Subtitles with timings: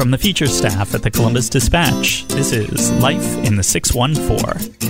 [0.00, 4.80] From the feature staff at the Columbus Dispatch, this is Life in the 614.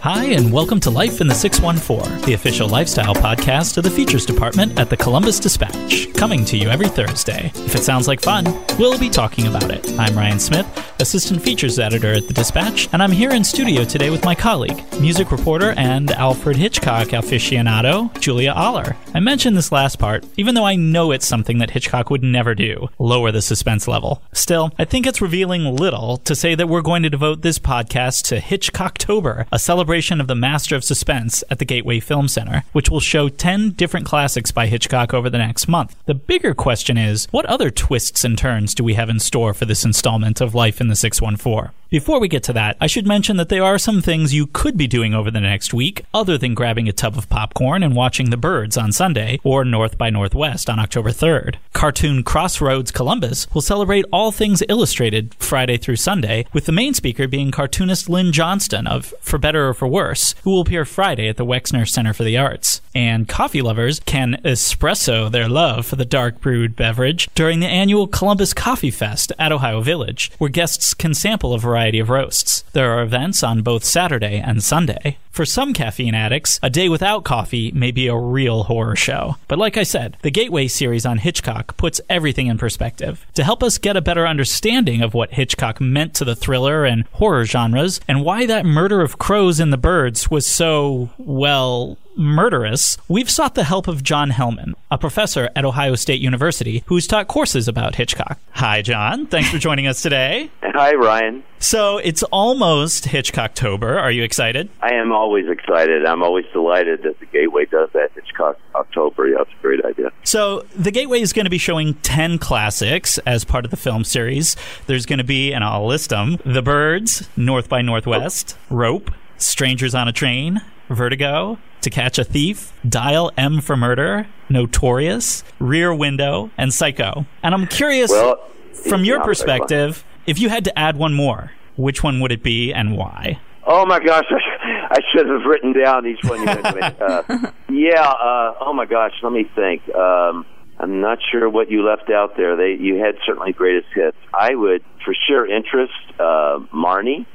[0.00, 4.24] Hi, and welcome to Life in the 614, the official lifestyle podcast of the features
[4.24, 7.50] department at the Columbus Dispatch, coming to you every Thursday.
[7.52, 8.44] If it sounds like fun,
[8.78, 9.84] we'll be talking about it.
[9.98, 14.10] I'm Ryan Smith, assistant features editor at the Dispatch, and I'm here in studio today
[14.10, 18.96] with my colleague, music reporter and Alfred Hitchcock aficionado, Julia Oller.
[19.14, 22.54] I mentioned this last part, even though I know it's something that Hitchcock would never
[22.54, 24.22] do lower the suspense level.
[24.32, 28.26] Still, I think it's revealing little to say that we're going to devote this podcast
[28.26, 32.90] to Hitchcocktober, a celebration of the Master of Suspense at the Gateway Film Center, which
[32.90, 35.96] will show 10 different classics by Hitchcock over the next month.
[36.04, 39.64] The bigger question is what other twists and turns do we have in store for
[39.64, 41.72] this installment of Life in the 614?
[41.90, 44.76] Before we get to that, I should mention that there are some things you could
[44.76, 48.30] be doing over the next week other than grabbing a tub of popcorn and watching
[48.30, 51.56] The Birds on Sunday or North by Northwest on October 3rd.
[51.72, 57.26] Cartoon Crossroads Columbus will celebrate all things illustrated Friday through Sunday, with the main speaker
[57.26, 61.38] being cartoonist Lynn Johnston of For Better or For Worse, who will appear Friday at
[61.38, 62.80] the Wexner Center for the Arts.
[62.94, 68.06] And coffee lovers can espresso their love for the dark brewed beverage during the annual
[68.06, 72.62] Columbus Coffee Fest at Ohio Village, where guests can sample a variety variety of roasts.
[72.72, 75.18] There are events on both Saturday and Sunday.
[75.30, 79.36] For some caffeine addicts, a day without coffee may be a real horror show.
[79.48, 83.24] But like I said, the Gateway series on Hitchcock puts everything in perspective.
[83.34, 87.04] To help us get a better understanding of what Hitchcock meant to the thriller and
[87.12, 92.96] horror genres, and why that murder of crows in the birds was so, well, murderous,
[93.08, 97.28] we've sought the help of John Hellmann, a professor at Ohio State University who's taught
[97.28, 98.38] courses about Hitchcock.
[98.52, 99.26] Hi, John.
[99.26, 100.50] Thanks for joining us today.
[100.62, 101.42] Hi, Ryan.
[101.58, 104.00] So it's almost Hitchcocktober.
[104.00, 104.70] Are you excited?
[104.80, 106.06] I am always excited.
[106.06, 109.28] I'm always delighted that the Gateway does that Hitchcock October.
[109.28, 110.10] Yeah, it's a great idea.
[110.24, 114.04] So the Gateway is going to be showing 10 classics as part of the film
[114.04, 114.56] series.
[114.86, 119.10] There's going to be, and I'll list them, The Birds, North by Northwest, Rope,
[119.42, 125.94] Strangers on a Train, Vertigo, To Catch a Thief, Dial M for Murder, Notorious, Rear
[125.94, 127.26] Window, and Psycho.
[127.42, 128.36] And I'm curious, well,
[128.72, 132.72] from your perspective, if you had to add one more, which one would it be
[132.72, 133.40] and why?
[133.64, 136.82] Oh my gosh, I should have written down each one you mentioned.
[137.00, 137.22] uh,
[137.70, 139.88] yeah, uh, oh my gosh, let me think.
[139.94, 140.44] Um,
[140.78, 142.56] I'm not sure what you left out there.
[142.56, 144.16] They you had certainly greatest hits.
[144.32, 146.58] I would for sure interest uh,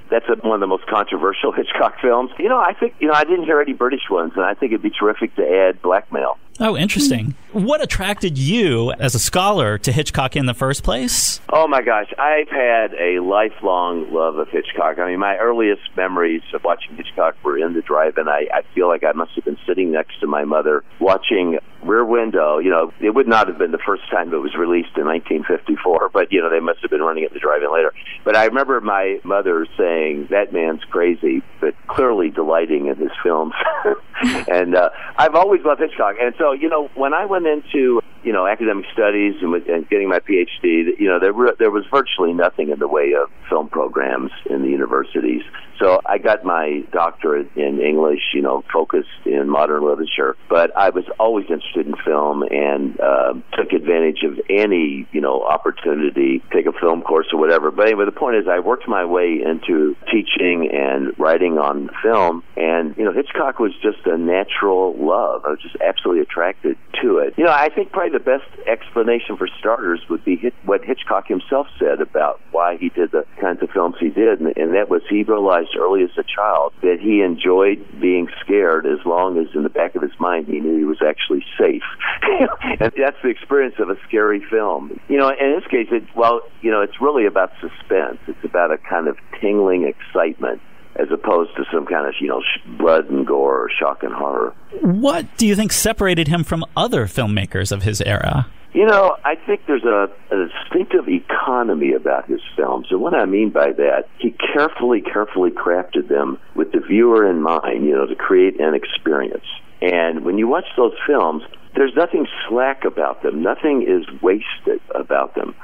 [0.09, 2.31] That's a, one of the most controversial Hitchcock films.
[2.37, 4.71] You know, I think you know I didn't hear any British ones, and I think
[4.71, 6.37] it'd be terrific to add Blackmail.
[6.59, 7.35] Oh, interesting.
[7.51, 11.41] What attracted you as a scholar to Hitchcock in the first place?
[11.51, 14.97] Oh my gosh, I've had a lifelong love of Hitchcock.
[14.99, 18.29] I mean, my earliest memories of watching Hitchcock were in the drive-in.
[18.29, 22.05] I, I feel like I must have been sitting next to my mother watching Rear
[22.05, 22.59] Window.
[22.59, 26.09] You know, it would not have been the first time it was released in 1954,
[26.13, 27.93] but you know they must have been running it in the drive-in later.
[28.23, 29.44] But I remember my mother
[29.77, 33.53] saying, "That man's crazy," but clearly delighting in his films.
[34.47, 38.33] and uh, I've always loved Hitchcock, and so you know when I went into you
[38.33, 42.33] know academic studies and, and getting my PhD, you know there were, there was virtually
[42.33, 45.43] nothing in the way of film programs in the universities.
[45.79, 50.35] So I got my doctorate in English, you know, focused in modern literature.
[50.49, 55.43] But I was always interested in film and uh, took advantage of any, you know,
[55.43, 57.71] opportunity, take a film course or whatever.
[57.71, 62.43] But anyway, the point is, I worked my way into teaching and writing on film.
[62.55, 65.43] And, you know, Hitchcock was just a natural love.
[65.45, 67.33] I was just absolutely attracted to it.
[67.37, 71.67] You know, I think probably the best explanation for starters would be what Hitchcock himself
[71.77, 74.39] said about why he did the kinds of films he did.
[74.39, 78.85] And, and that was he realized early as a child that he enjoyed being scared
[78.85, 81.83] as long as in the back of his mind he knew he was actually safe.
[82.79, 84.97] and that's the experience of a scary film.
[85.09, 88.19] You know, in this case, it, well, you know, it's really about suspense.
[88.27, 90.61] It's about a kind of tingling excitement
[90.95, 92.41] as opposed to some kind of you know
[92.77, 94.53] blood and gore or shock and horror.
[94.81, 98.47] What do you think separated him from other filmmakers of his era?
[98.73, 102.87] You know, I think there's a, a distinctive economy about his films.
[102.91, 107.41] And what I mean by that, he carefully, carefully crafted them with the viewer in
[107.41, 109.45] mind, you know, to create an experience.
[109.81, 111.43] And when you watch those films,
[111.75, 113.41] there's nothing slack about them.
[113.41, 115.55] Nothing is wasted about them.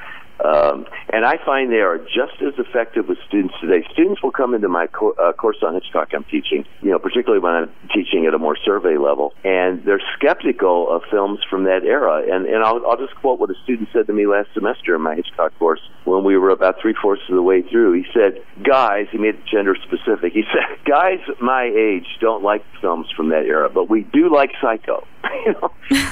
[0.43, 3.85] Um, and I find they are just as effective with students today.
[3.93, 7.41] Students will come into my co- uh, course on Hitchcock I'm teaching, you know, particularly
[7.41, 11.83] when I'm teaching at a more survey level, and they're skeptical of films from that
[11.83, 12.23] era.
[12.33, 15.01] And, and I'll, I'll just quote what a student said to me last semester in
[15.01, 17.94] my Hitchcock course when we were about three fourths of the way through.
[17.94, 20.33] He said, Guys, he made it gender specific.
[20.33, 24.51] He said, Guys my age don't like films from that era, but we do like
[24.61, 25.05] Psycho.
[25.45, 25.71] you know?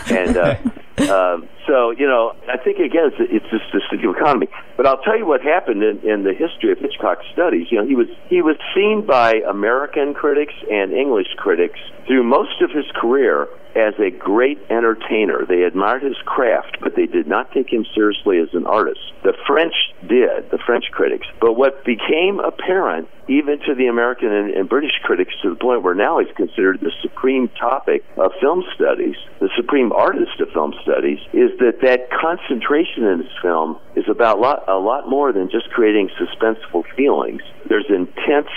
[0.10, 0.56] And, uh,
[1.14, 4.48] um, so you know, I think again, it's, it's just the studio economy.
[4.78, 7.68] But I'll tell you what happened in, in the history of Hitchcock studies.
[7.72, 12.62] You know, he was he was seen by American critics and English critics through most
[12.62, 15.46] of his career as a great entertainer.
[15.48, 19.00] They admired his craft, but they did not take him seriously as an artist.
[19.24, 21.28] The French did, the French critics.
[21.40, 25.84] But what became apparent, even to the American and, and British critics, to the point
[25.84, 30.74] where now he's considered the supreme topic of film studies, the supreme artist of film
[30.82, 32.10] studies, is that that
[32.40, 37.42] concentration in his film is about lot, a lot more than just creating suspenseful feelings.
[37.68, 38.48] There's intense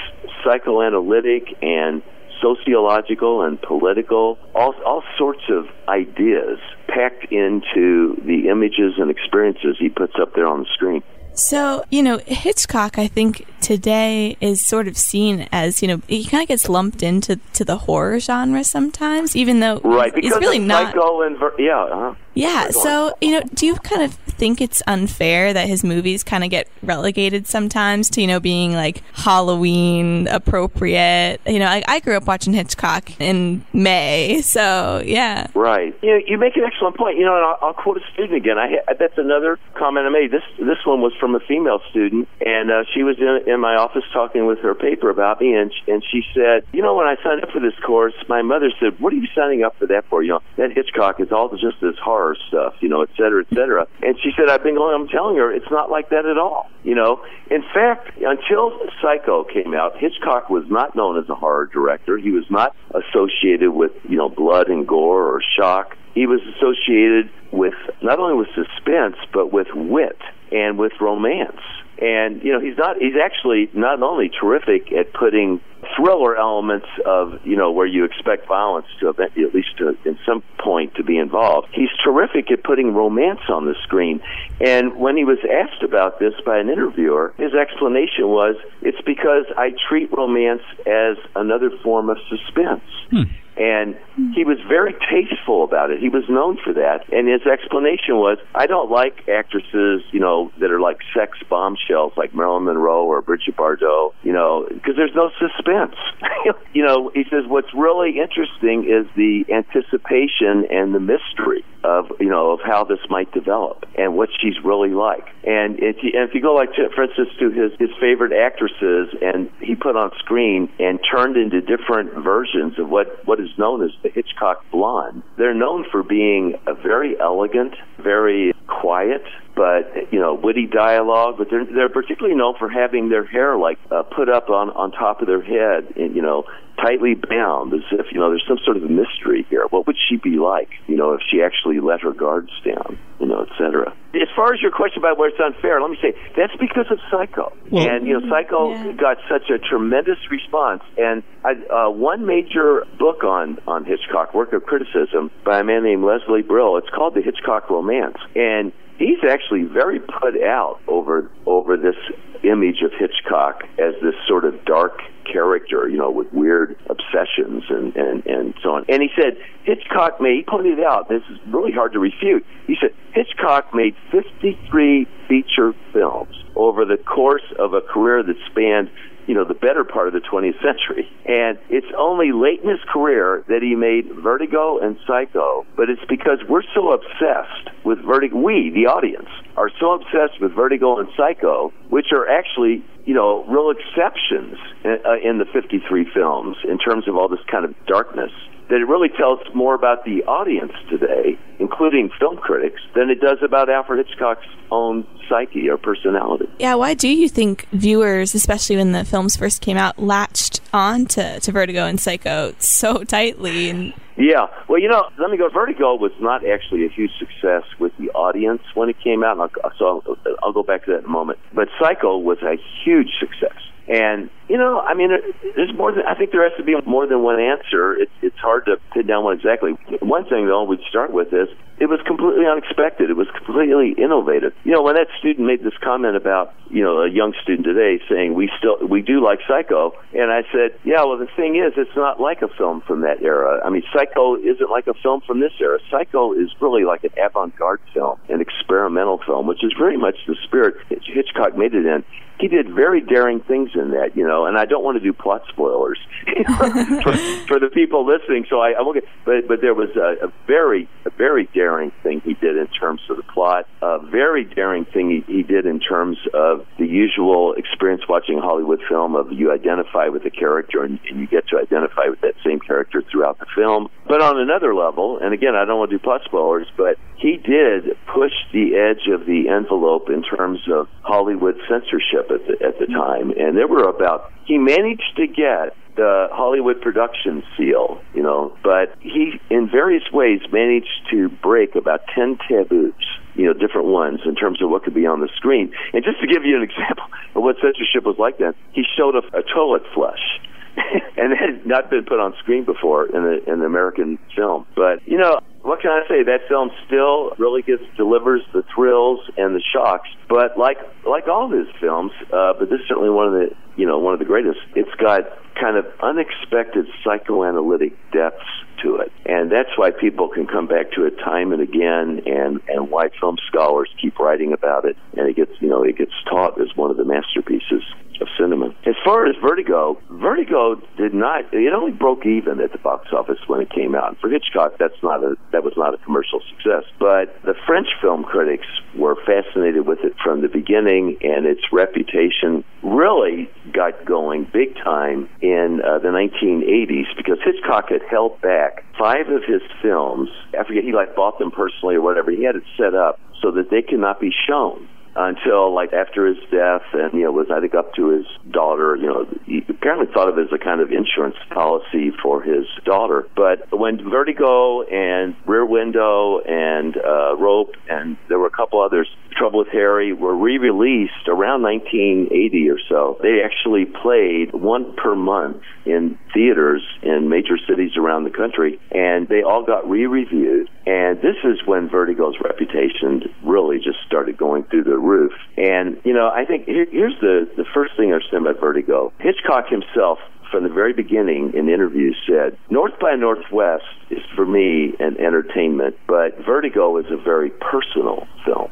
[0.45, 2.03] psychoanalytic and
[2.41, 6.59] sociological and political, all, all sorts of ideas
[6.89, 11.03] packed into the images and experiences he puts up there on the screen.
[11.35, 16.25] So, you know, Hitchcock, I think today is sort of seen as, you know, he
[16.25, 20.41] kind of gets lumped into to the horror genre sometimes, even though right, because he's
[20.41, 20.95] really not.
[20.95, 22.15] And ver- yeah, uh-huh.
[22.35, 22.71] Yeah.
[22.71, 26.51] So, you know, do you kind of think it's unfair that his movies kind of
[26.51, 31.39] get relegated sometimes to, you know, being like Halloween appropriate?
[31.47, 34.41] You know, I, I grew up watching Hitchcock in May.
[34.43, 35.47] So, yeah.
[35.55, 35.97] Right.
[36.03, 37.19] You know, you make an excellent point.
[37.19, 38.59] You know, and I'll, I'll quote a student again.
[38.59, 40.33] I That's another comment I made.
[40.33, 43.77] This, this one was from a female student, and uh, she was in, in my
[43.77, 47.15] office talking with her paper about me, and, and she said, You know, when I
[47.23, 50.07] signed up for this course, my mother said, What are you signing up for that
[50.07, 50.21] for?
[50.25, 53.55] You know, that Hitchcock is all just this horror stuff, you know, et cetera, et
[53.55, 53.87] cetera.
[54.03, 56.69] And she said, I've been going, I'm telling her, it's not like that at all.
[56.83, 61.67] You know, in fact, until Psycho came out, Hitchcock was not known as a horror
[61.67, 62.19] director.
[62.19, 65.97] He was not associated with, you know, blood and gore or shock.
[66.15, 70.19] He was associated with not only with suspense, but with wit
[70.51, 71.61] and with romance.
[71.99, 72.97] And you know, he's not.
[72.97, 75.61] He's actually not only terrific at putting
[75.97, 80.43] thriller elements of you know where you expect violence to at least to, in some
[80.59, 81.69] point to be involved.
[81.73, 84.21] He's terrific at putting romance on the screen.
[84.61, 89.45] And when he was asked about this by an interviewer, his explanation was, "It's because
[89.57, 93.23] I treat romance as another form of suspense." Hmm.
[93.55, 93.97] And
[94.35, 96.01] he was very tasteful about it.
[96.01, 97.05] He was known for that.
[97.13, 101.83] And his explanation was, I don't like actresses, you know, that are like sex bombshells
[102.17, 105.97] like Marilyn Monroe or Brigitte Bardot, you know, because there's no suspense.
[106.73, 112.29] you know, he says what's really interesting is the anticipation and the mystery of, you
[112.29, 115.27] know, of how this might develop and what she's really like.
[115.45, 118.33] And if you, and if you go like, to, for instance, to his, his favorite
[118.33, 123.49] actresses and he put on screen and turned into different versions of what, what is
[123.59, 125.23] known as the Hitchcock blonde.
[125.37, 129.23] They're known for being a very elegant, very quiet,
[129.55, 131.37] but you know, witty dialogue.
[131.39, 134.93] But they're they're particularly known for having their hair like uh, put up on on
[134.93, 136.45] top of their head, and you know,
[136.77, 139.67] tightly bound, as if you know there's some sort of mystery here.
[139.71, 143.27] What would she be like, you know, if she actually let her guards down, you
[143.27, 143.93] know, etc.
[144.15, 146.99] As far as your question about where it's unfair, let me say that's because of
[147.11, 148.93] Psycho, well, and you know, Psycho yeah.
[148.93, 150.83] got such a tremendous response.
[150.97, 155.85] And I, uh, one major book on on Hitchcock, work of criticism by a man
[155.85, 156.77] named Lesley Brill.
[156.79, 161.97] It's called The Hitchcock Romance, and he's actually very put out over over this
[162.45, 164.99] image of Hitchcock as this sort of dark
[165.31, 168.85] character, you know, with weird obsessions and, and, and so on.
[168.89, 172.77] And he said Hitchcock made, he pointed out, this is really hard to refute, he
[172.81, 178.91] said Hitchcock made 53 feature films over the course of a career that spanned
[179.27, 181.09] you know, the better part of the 20th century.
[181.27, 186.05] And it's only late in his career that he made Vertigo and Psycho, but it's
[186.09, 191.09] because we're so obsessed with Vertigo, we, the audience, are so obsessed with Vertigo and
[191.17, 196.79] Psycho, which are actually, you know, real exceptions in, uh, in the 53 films in
[196.79, 198.31] terms of all this kind of darkness
[198.73, 203.37] that it really tells more about the audience today, including film critics, than it does
[203.43, 206.49] about Alfred Hitchcock's own psyche or personality.
[206.59, 211.05] Yeah, why do you think viewers, especially when the films first came out, latched on
[211.07, 213.69] to, to Vertigo and Psycho so tightly?
[213.69, 214.47] And Yeah.
[214.69, 215.49] Well, you know, let me go.
[215.49, 219.37] Vertigo was not actually a huge success with the audience when it came out.
[219.79, 221.39] So I'll, I'll go back to that in a moment.
[221.55, 223.57] But Psycho was a huge success.
[223.93, 225.11] And you know, I mean,
[225.55, 227.93] there's more than I think there has to be more than one answer.
[227.93, 229.73] It's it's hard to pin down one exactly.
[230.01, 233.11] One thing though, we'd start with is it was completely unexpected.
[233.11, 234.55] It was completely innovative.
[234.65, 238.01] You know, when that student made this comment about you know a young student today
[238.09, 241.75] saying we still we do like Psycho, and I said, yeah, well the thing is,
[241.77, 243.61] it's not like a film from that era.
[243.63, 245.79] I mean, Psycho isn't like a film from this era.
[245.91, 250.37] Psycho is really like an avant-garde film, an experimental film, which is very much the
[250.45, 252.05] spirit Hitchcock made it in
[252.43, 255.13] he did very daring things in that, you know, and I don't want to do
[255.13, 258.47] plot spoilers for, for the people listening.
[258.51, 261.93] So I, I won't get, but but there was a, a very a very daring
[262.03, 265.67] thing he did in terms of the plot, a very daring thing he, he did
[265.67, 270.31] in terms of the usual experience watching a Hollywood film of you identify with the
[270.31, 273.89] character and, and you get to identify with that same character throughout the film.
[274.09, 277.37] But on another level, and again, I don't want to do plot spoilers, but he
[277.37, 282.81] did push the edge of the envelope in terms of Hollywood censorship at the, at
[282.81, 283.31] the time.
[283.31, 288.97] And there were about, he managed to get the Hollywood production seal, you know, but
[289.01, 292.95] he, in various ways, managed to break about 10 taboos,
[293.35, 295.73] you know, different ones in terms of what could be on the screen.
[295.93, 297.05] And just to give you an example
[297.37, 300.41] of what censorship was like then, he showed a, a toilet flush.
[301.17, 304.67] and it had not been put on screen before in, a, in an American film.
[304.75, 306.23] But, you know, what can I say?
[306.25, 310.09] That film still really gets delivers the thrills and the shocks.
[310.29, 313.55] But like like all of his films, uh, but this is certainly one of the
[313.77, 314.59] you know one of the greatest.
[314.75, 315.23] It's got
[315.55, 318.49] kind of unexpected psychoanalytic depths
[318.83, 322.61] to it, and that's why people can come back to it time and again, and
[322.69, 326.13] and why film scholars keep writing about it, and it gets you know it gets
[326.29, 327.83] taught as one of the masterpieces
[328.23, 328.75] of cinema.
[328.87, 331.53] As far as Vertigo, Vertigo did not.
[331.53, 334.17] It only broke even at the box office when it came out.
[334.21, 336.85] For Hitchcock, that's not a that was not a commercial success.
[336.99, 338.67] But the French film critics
[338.97, 345.29] were fascinated with it from the beginning, and its reputation really got going big time
[345.43, 350.31] in uh, the 1980s because Hitchcock had held back five of his films.
[350.59, 352.31] I forget he like bought them personally or whatever.
[352.31, 356.27] He had it set up so that they could not be shown until like after
[356.27, 359.65] his death and you know was I think up to his daughter you know he
[359.69, 363.29] apparently thought of it as a kind of insurance policy for his daughter.
[363.37, 369.09] But when Vertigo and Rear Window and uh, Rope and there were a couple others
[369.37, 373.19] Trouble with Harry were re-released around 1980 or so.
[373.23, 379.29] They actually played one per month in theaters in major cities around the country and
[379.29, 380.69] they all got re-reviewed.
[380.87, 385.33] And this is when Vertigo's reputation really just started going through the roof.
[385.57, 389.13] And, you know, I think here, here's the, the first thing I understand about Vertigo.
[389.19, 390.19] Hitchcock himself
[390.51, 395.97] from the very beginning in interviews said, North by Northwest is for me an entertainment,
[396.07, 398.71] but Vertigo is a very personal film.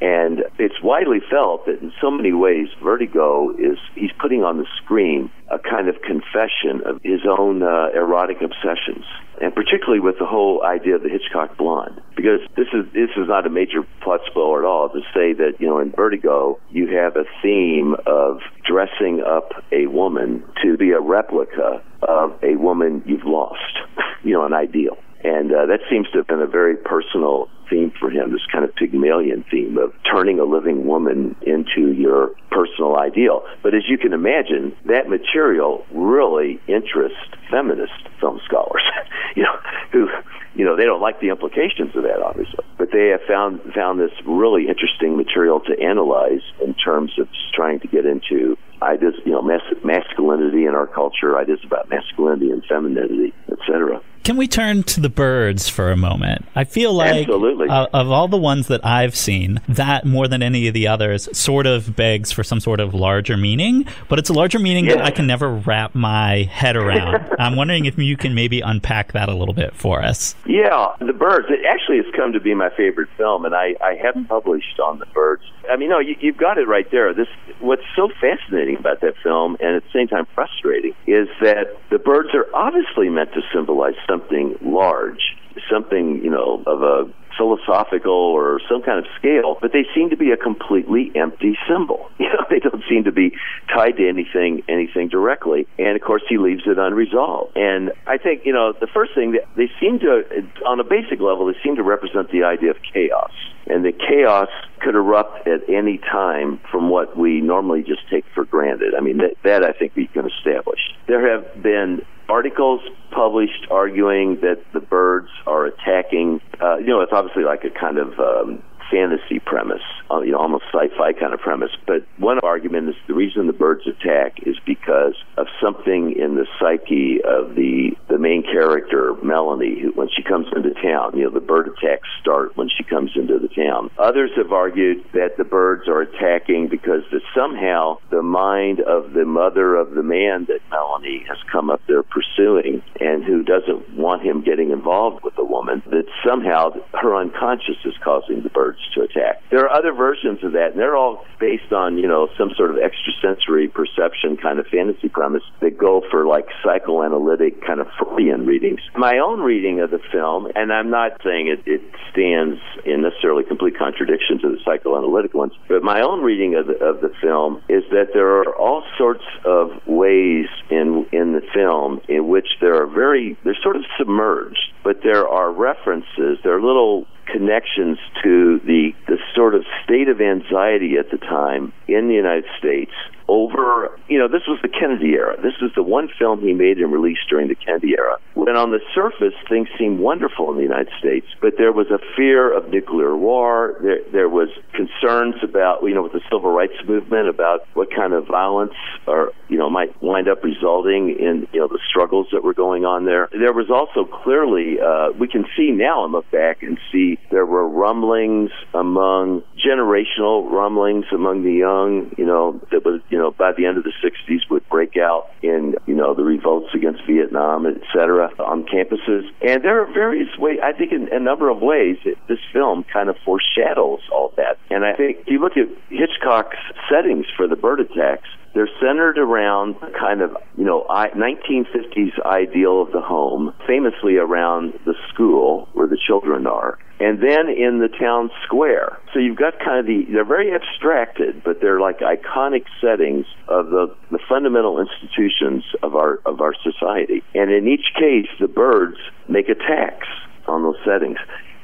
[0.00, 4.66] And it's widely felt that in so many ways, Vertigo is, he's putting on the
[4.82, 9.04] screen a kind of confession of his own uh, erotic obsessions.
[9.42, 13.26] And particularly with the whole idea of the Hitchcock blonde, because this is this is
[13.26, 16.88] not a major plot spoiler at all to say that you know in Vertigo you
[16.88, 23.02] have a theme of dressing up a woman to be a replica of a woman
[23.06, 23.78] you've lost,
[24.22, 27.92] you know, an ideal, and uh, that seems to have been a very personal theme
[27.98, 32.96] for him, this kind of Pygmalion theme of turning a living woman into your personal
[32.96, 33.44] ideal.
[33.62, 37.18] But as you can imagine, that material really interests
[37.50, 38.82] feminist film scholars,
[39.36, 39.56] you know,
[39.92, 40.08] who,
[40.54, 44.00] you know, they don't like the implications of that, obviously, but they have found found
[44.00, 49.32] this really interesting material to analyze in terms of trying to get into ideas, you
[49.32, 54.00] know, mas- masculinity in our culture, ideas about masculinity and femininity, etc.
[54.22, 56.44] Can we turn to the birds for a moment?
[56.54, 60.68] I feel like uh, of all the ones that I've seen, that more than any
[60.68, 64.34] of the others sort of begs for some sort of larger meaning, but it's a
[64.34, 64.96] larger meaning yeah.
[64.96, 67.30] that I can never wrap my head around.
[67.38, 70.34] I'm wondering if you can maybe unpack that a little bit for us.
[70.44, 71.46] Yeah, the birds.
[71.48, 74.98] It actually has come to be my favorite film, and I, I have published on
[74.98, 75.42] the birds.
[75.70, 77.14] I mean, no, you, you've got it right there.
[77.14, 77.28] This
[77.60, 81.98] what's so fascinating about that film, and at the same time frustrating, is that the
[81.98, 85.36] birds are obviously meant to symbolize something large,
[85.70, 90.16] something, you know, of a philosophical or some kind of scale, but they seem to
[90.16, 92.10] be a completely empty symbol.
[92.20, 93.32] You they don't seem to be
[93.72, 95.66] tied to anything anything directly.
[95.78, 97.56] And of course he leaves it unresolved.
[97.56, 100.22] And I think, you know, the first thing that they seem to
[100.66, 103.32] on a basic level they seem to represent the idea of chaos.
[103.66, 104.48] And the chaos
[104.80, 108.94] could erupt at any time from what we normally just take for granted.
[108.96, 110.80] I mean, that, that I think we can establish.
[111.06, 112.80] There have been articles
[113.10, 116.40] published arguing that the birds are attacking.
[116.60, 120.38] Uh, you know, it's obviously like a kind of um, fantasy premise, uh, you know,
[120.38, 121.70] almost sci-fi kind of premise.
[121.86, 126.46] But one argument is the reason the birds attack is because of something in the
[126.58, 131.16] psyche of the the main character, Melanie, who, when she comes into town.
[131.16, 133.90] You know, the bird attacks start when she comes into the town.
[133.98, 139.24] Others have argued that the birds are attacking because that somehow the mind of the
[139.24, 144.22] mother of the man that Melanie has come up there pursuing and who doesn't want
[144.22, 149.02] him getting involved with the woman, that somehow her unconscious is causing the birds to
[149.02, 149.42] attack.
[149.50, 152.70] There are other versions of that, and they're all based on, you know, some sort
[152.70, 158.46] of extrasensory perception kind of fantasy premise that go for like psychoanalytic kind of Freudian
[158.46, 158.80] readings.
[158.96, 161.82] My own reading of the film, and I'm not saying it, it
[162.12, 166.76] stands in necessarily complete contradiction to the psychoanalytic ones, but my own reading of the,
[166.84, 172.00] of the film is that there are all sorts of ways in in the film
[172.08, 176.62] in which there are very they're sort of submerged, but there are references, there are
[176.62, 182.14] little connections to the the sort of state of anxiety at the time in the
[182.14, 182.92] United States
[183.30, 185.36] over, you know, this was the Kennedy era.
[185.40, 188.18] This was the one film he made and released during the Kennedy era.
[188.50, 192.00] When on the surface things seemed wonderful in the United States, but there was a
[192.16, 193.76] fear of nuclear war.
[193.80, 198.12] There, there was concerns about, you know, with the civil rights movement about what kind
[198.12, 198.74] of violence
[199.06, 202.84] or, you know, might wind up resulting in, you know, the struggles that were going
[202.84, 203.28] on there.
[203.30, 207.46] There was also clearly, uh, we can see now and look back and see there
[207.46, 213.52] were rumblings among generational rumblings among the young, you know, that was, you know, by
[213.56, 217.66] the end of the 60s would break out in, you know, the revolts against Vietnam,
[217.66, 219.28] et cetera, on campuses.
[219.46, 222.84] And there are various ways, I think in a number of ways, it, this film
[222.92, 224.58] kind of foreshadows all that.
[224.70, 226.58] And I think if you look at Hitchcock's
[226.90, 232.92] settings for the bird attacks, they're centered around kind of, you know, 1950s ideal of
[232.92, 238.30] the home, famously around the school where the children are, and then in the town
[238.44, 238.98] square.
[239.12, 243.70] So you've got kind of the, they're very abstracted, but they're like iconic settings of
[243.70, 247.24] the, the fundamental institutions of our, of our society.
[247.34, 250.06] And in each case, the birds make attacks
[250.46, 251.16] on those settings.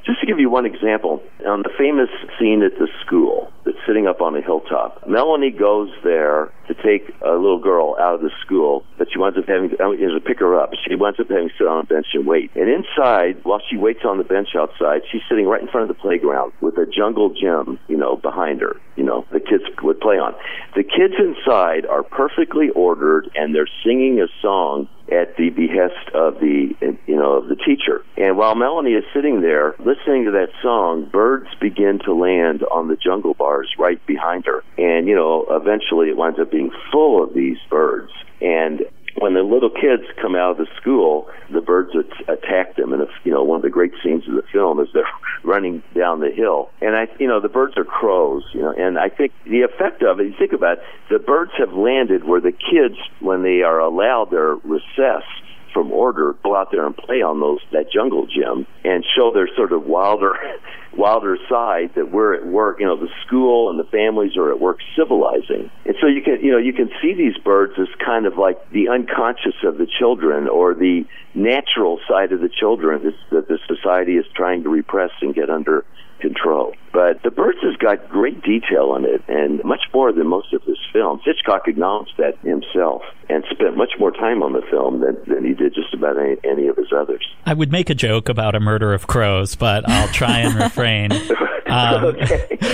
[0.07, 2.09] Just to give you one example, on the famous
[2.39, 7.15] scene at the school that's sitting up on a hilltop, Melanie goes there to take
[7.23, 10.59] a little girl out of the school, but she winds up having to pick her
[10.59, 10.71] up.
[10.87, 12.51] She winds up having to sit on a bench and wait.
[12.55, 15.97] And inside, while she waits on the bench outside, she's sitting right in front of
[15.97, 20.01] the playground with a jungle gym, you know, behind her, you know, the kids would
[20.01, 20.35] play on.
[20.75, 26.41] The kids inside are perfectly ordered and they're singing a song at the behest of
[26.41, 26.75] the
[27.07, 28.03] you know of the teacher.
[28.17, 32.89] And while Melanie is sitting there listening to that song, birds begin to land on
[32.89, 34.65] the jungle bars right behind her.
[34.79, 36.53] And you know, eventually it winds up
[36.93, 38.11] full of these birds.
[38.41, 38.83] And
[39.19, 41.91] when the little kids come out of the school, the birds
[42.29, 42.93] attack them.
[42.93, 45.09] And it's, you know, one of the great scenes of the film is they're
[45.45, 46.71] running down the hill.
[46.81, 50.03] And I, you know, the birds are crows, you know, and I think the effect
[50.03, 53.63] of it, you think about it, the birds have landed where the kids, when they
[53.63, 55.25] are allowed their recess,
[55.73, 59.47] from order go out there and play on those that jungle gym and show their
[59.57, 60.33] sort of wilder
[60.97, 64.61] wilder side that we're at work you know the school and the families are at
[64.61, 68.27] work civilizing and so you can you know you can see these birds as kind
[68.27, 71.05] of like the unconscious of the children or the
[71.35, 75.85] natural side of the children that the society is trying to repress and get under
[76.21, 76.75] control.
[76.93, 80.63] But The Birds has got great detail in it and much more than most of
[80.63, 81.23] his films.
[81.25, 85.53] Hitchcock acknowledged that himself and spent much more time on the film than, than he
[85.53, 87.27] did just about any, any of his others.
[87.45, 90.86] I would make a joke about a murder of crows, but I'll try and refrain.
[91.69, 92.17] Um,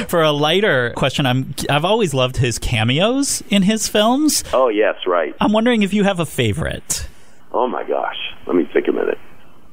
[0.06, 4.44] for a lighter question, I'm I've always loved his cameos in his films.
[4.52, 5.34] Oh yes, right.
[5.40, 7.08] I'm wondering if you have a favorite.
[7.52, 9.18] Oh my gosh, let me think a minute.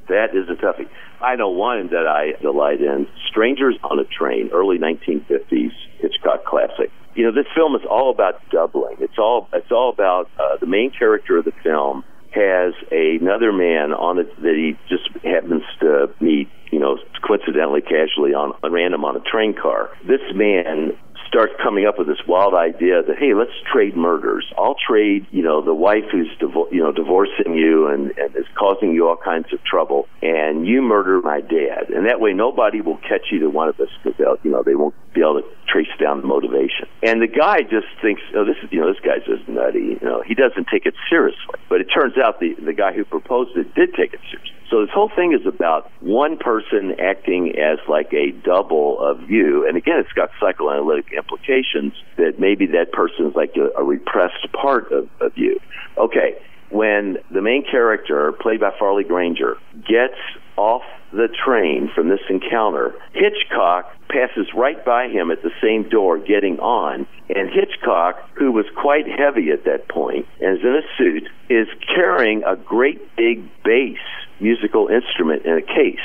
[0.07, 0.87] That is a toughie.
[1.21, 6.91] I know one that I delight in Strangers on a Train, early 1950s Hitchcock classic.
[7.15, 8.95] You know, this film is all about doubling.
[8.99, 13.91] It's all it's all about uh, the main character of the film has another man
[13.93, 19.03] on it that he just happens to meet, you know, coincidentally, casually on, on random
[19.03, 19.89] on a train car.
[20.07, 20.97] This man
[21.29, 24.45] starts coming up with this wild idea that hey, let's trade murders.
[24.57, 28.45] I'll trade, you know, the wife who's divo- you know divorcing you and, and is
[28.57, 32.81] causing you all kinds of trouble, and you murder my dad, and that way nobody
[32.81, 35.47] will catch either one of us because they'll, you know, they won't be able to
[35.67, 36.89] trace down the motivation.
[37.03, 39.97] And the guy just thinks, oh, this is, you know, this guy's just nutty.
[40.01, 41.59] You know, he doesn't take it seriously.
[41.69, 44.58] But it turns out the the guy who proposed it did take it seriously.
[44.69, 49.67] So this whole thing is about one person acting as like a double of you.
[49.67, 54.51] And again, it's got psychoanalytic implications that maybe that person is like a, a repressed
[54.53, 55.59] part of, of you.
[55.97, 56.37] Okay.
[56.69, 60.19] when the main character, played by Farley Granger, gets
[60.55, 66.19] off the train from this encounter, Hitchcock passes right by him at the same door
[66.19, 70.85] getting on, and Hitchcock, who was quite heavy at that point and is in a
[70.97, 73.97] suit, is carrying a great big bass
[74.39, 75.99] musical instrument in a case.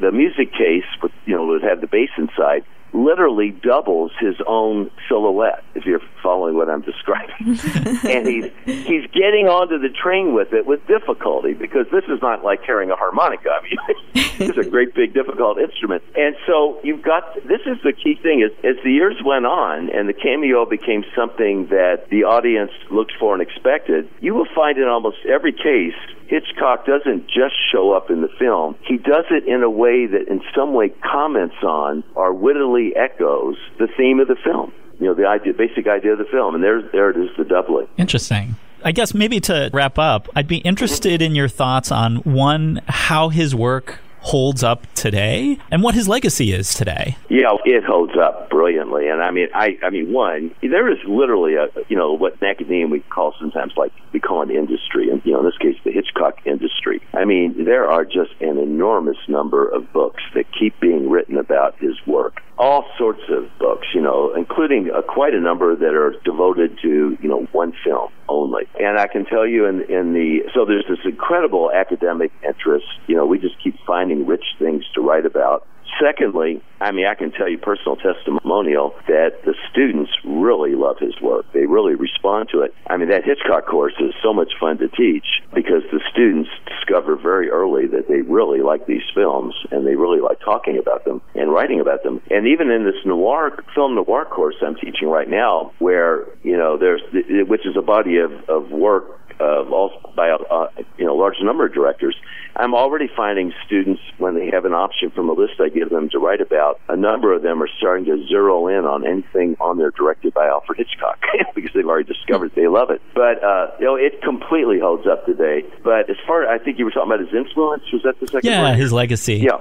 [0.00, 4.90] The music case, with, you know, would have the bass inside, literally doubles his own
[5.08, 7.34] silhouette, if you're following what I'm describing.
[8.08, 12.44] and he's he's getting onto the train with it with difficulty because this is not
[12.44, 13.50] like carrying a harmonica.
[13.50, 13.78] I mean,
[14.48, 16.02] it's a great big difficult instrument.
[16.16, 19.90] And so you've got this is the key thing is as the years went on
[19.90, 24.78] and the cameo became something that the audience looked for and expected, you will find
[24.78, 25.94] in almost every case
[26.30, 28.76] Hitchcock doesn't just show up in the film.
[28.86, 33.56] He does it in a way that in some way comments on or wittily echoes
[33.80, 34.72] the theme of the film.
[35.00, 36.54] You know, the idea, basic idea of the film.
[36.54, 37.88] And there's, there it is, the doubling.
[37.96, 38.56] Interesting.
[38.84, 43.28] I guess maybe to wrap up, I'd be interested in your thoughts on one, how
[43.28, 47.16] his work holds up today and what his legacy is today.
[47.28, 49.08] Yeah, it holds up brilliantly.
[49.08, 52.48] And I mean, I, I mean, one, there is literally a, you know, what in
[52.48, 55.10] academia we call sometimes like, we call an industry.
[55.10, 57.00] And, you know, in this case, the Hitchcock industry.
[57.14, 61.78] I mean, there are just an enormous number of books that keep being written about
[61.78, 62.42] his work.
[62.58, 67.16] All sorts of books, you know, including uh, quite a number that are devoted to,
[67.20, 68.66] you know, one film only.
[68.78, 72.86] And I can tell you in, in the, so there's this incredible academic interest.
[73.06, 75.66] You know, we just keep finding rich things to write about.
[75.98, 81.20] Secondly, I mean, I can tell you personal testimonial that the students really love his
[81.20, 81.46] work.
[81.52, 82.74] They really respond to it.
[82.86, 87.16] I mean, that Hitchcock course is so much fun to teach because the students discover
[87.16, 91.20] very early that they really like these films and they really like talking about them
[91.34, 92.22] and writing about them.
[92.30, 96.78] And even in this noir, film noir course I'm teaching right now, where, you know,
[96.78, 97.02] there's,
[97.46, 101.36] which is a body of, of work uh, all by a uh, you know large
[101.40, 102.14] number of directors.
[102.56, 106.10] I'm already finding students when they have an option from a list I give them
[106.10, 106.80] to write about.
[106.88, 110.46] A number of them are starting to zero in on anything on there directed by
[110.46, 111.18] Alfred Hitchcock
[111.54, 113.00] because they've already discovered they love it.
[113.14, 115.64] But uh, you know, it completely holds up today.
[115.82, 117.84] But as far I think you were talking about his influence.
[117.92, 118.50] Was that the second?
[118.50, 119.36] Yeah, his legacy.
[119.36, 119.58] Yeah.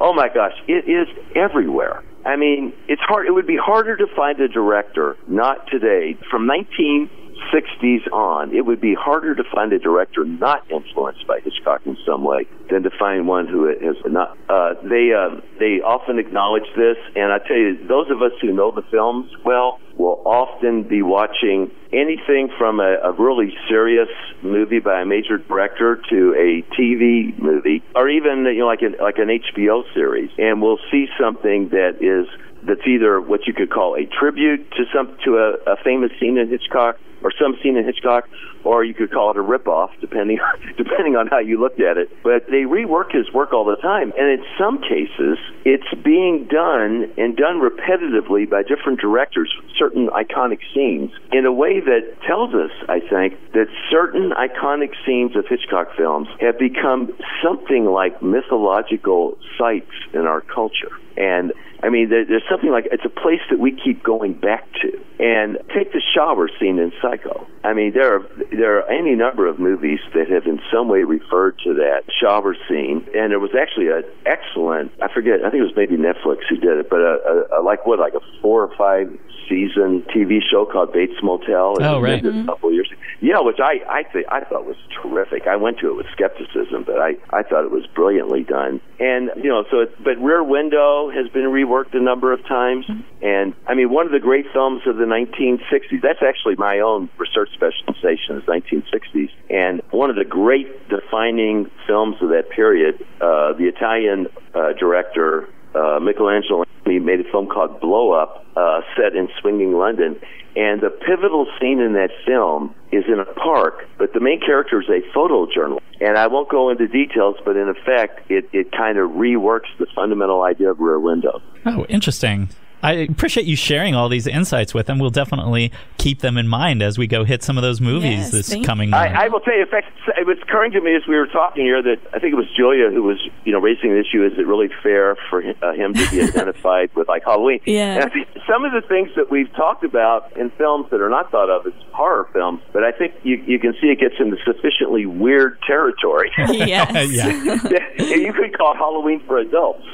[0.00, 2.02] Oh my gosh, it is everywhere.
[2.24, 3.26] I mean, it's hard.
[3.26, 7.10] It would be harder to find a director not today from 19
[7.52, 11.96] 60s on, it would be harder to find a director not influenced by Hitchcock in
[12.06, 14.36] some way than to find one who has not.
[14.48, 18.52] Uh, they uh, they often acknowledge this, and I tell you, those of us who
[18.52, 24.08] know the films well will often be watching anything from a, a really serious
[24.42, 28.96] movie by a major director to a TV movie, or even you know like an
[29.00, 32.26] like an HBO series, and we'll see something that is
[32.64, 36.38] that's either what you could call a tribute to some to a, a famous scene
[36.38, 38.28] in Hitchcock or some scene in Hitchcock,
[38.64, 40.38] or you could call it a ripoff, depending
[40.76, 42.10] depending on how you looked at it.
[42.22, 47.12] But they rework his work all the time, and in some cases, it's being done
[47.16, 52.70] and done repetitively by different directors certain iconic scenes in a way that tells us,
[52.88, 59.90] I think, that certain iconic scenes of Hitchcock films have become something like mythological sites
[60.12, 60.92] in our culture.
[61.16, 64.64] And I mean, there, there's something like it's a place that we keep going back
[64.82, 65.00] to.
[65.18, 67.51] And take the shower scene in Psycho.
[67.64, 71.04] I mean, there are there are any number of movies that have in some way
[71.04, 73.06] referred to that shower scene.
[73.14, 76.56] And there was actually an excellent, I forget, I think it was maybe Netflix who
[76.56, 79.16] did it, but a, a, a like what, like a four or five
[79.48, 81.76] season TV show called Bates Motel.
[81.80, 82.24] Oh, right.
[82.24, 82.46] A mm-hmm.
[82.46, 82.88] couple years.
[83.20, 85.46] Yeah, which I I think I thought was terrific.
[85.46, 88.80] I went to it with skepticism, but I I thought it was brilliantly done.
[88.98, 92.86] And you know, so it, but Rear Window has been reworked a number of times.
[92.86, 93.24] Mm-hmm.
[93.24, 96.02] And I mean, one of the great films of the 1960s.
[96.02, 99.30] That's actually my own research specialization is 1960s.
[99.50, 105.48] And one of the great defining films of that period, uh, the Italian uh, director
[105.74, 110.20] uh, Michelangelo he made a film called Blow Up, uh, set in swinging London.
[110.54, 114.82] And the pivotal scene in that film is in a park, but the main character
[114.82, 115.80] is a photojournalist.
[116.00, 119.86] And I won't go into details, but in effect, it, it kind of reworks the
[119.94, 121.40] fundamental idea of Rear Window.
[121.64, 122.50] Oh, interesting.
[122.82, 124.98] I appreciate you sharing all these insights with them.
[124.98, 128.30] We'll definitely keep them in mind as we go hit some of those movies Yes,
[128.32, 129.18] this thank coming I, month.
[129.18, 129.86] I will tell you, in fact,
[130.18, 132.48] it was occurring to me as we were talking here that I think it was
[132.56, 135.72] Julia who was, you know, raising the issue: is it really fair for hi- uh,
[135.74, 137.60] him to be identified with like Halloween?
[137.66, 137.94] Yeah.
[137.94, 141.08] And I think some of the things that we've talked about in films that are
[141.08, 144.14] not thought of as horror films, but I think you you can see it gets
[144.18, 146.32] into sufficiently weird territory.
[146.38, 146.92] yes.
[147.12, 148.14] yeah.
[148.16, 149.86] you could call Halloween for adults.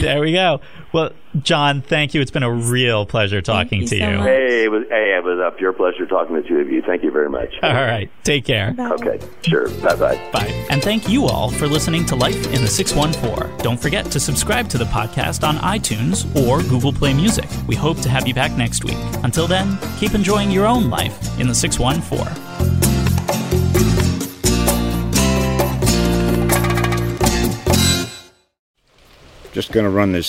[0.00, 0.60] there we go.
[0.92, 1.10] Well,
[1.42, 2.20] John, thank you.
[2.20, 4.16] It's been a real pleasure talking you to so you.
[4.16, 4.26] much.
[4.26, 6.82] Hey, it was hey, it was a pure pleasure talking to the two of you.
[6.82, 7.54] Thank you very much.
[7.62, 8.10] All right.
[8.24, 8.74] Take care.
[8.78, 9.68] Okay, sure.
[9.80, 10.30] Bye bye.
[10.32, 10.66] Bye.
[10.70, 13.58] And thank you all for listening to Life in the 614.
[13.58, 17.48] Don't forget to subscribe to the podcast on iTunes or Google Play Music.
[17.66, 18.96] We hope to have you back next week.
[19.22, 22.56] Until then, keep enjoying your own life in the 614.
[29.52, 30.28] Just gonna run this